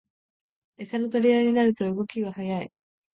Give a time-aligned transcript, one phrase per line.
[0.79, 2.71] エサの取り合いになると動きが速い